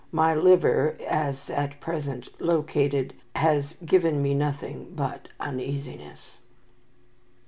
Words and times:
My 0.11 0.33
liver, 0.33 0.97
as 1.07 1.51
at 1.51 1.79
present 1.79 2.27
located, 2.41 3.13
has 3.35 3.75
given 3.85 4.19
me 4.23 4.33
nothing 4.33 4.93
but 4.95 5.27
uneasiness." 5.39 6.39